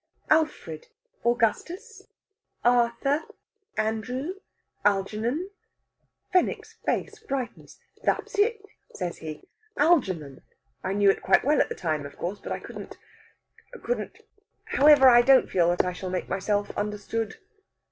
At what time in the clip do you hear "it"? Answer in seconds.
8.39-8.65, 11.11-11.21